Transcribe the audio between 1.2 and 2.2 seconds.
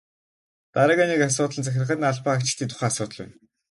асуудал нь захиргааны